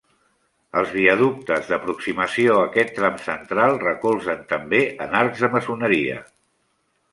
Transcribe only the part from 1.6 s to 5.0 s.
d'aproximació a aquest tram central recolzen també